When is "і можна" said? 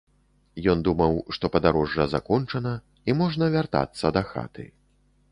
3.13-3.49